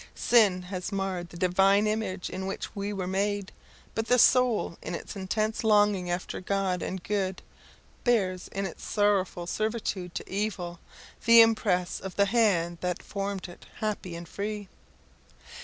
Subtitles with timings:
[0.15, 3.51] Sin has marred the Divine image in which we were made,
[3.93, 7.43] but the soul in its intense longing after God and good
[8.03, 10.79] bears, in its sorrowful servitude to evil,
[11.25, 14.69] the impress of the hand that formed it happy and free.